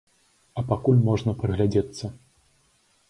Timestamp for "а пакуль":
0.61-1.03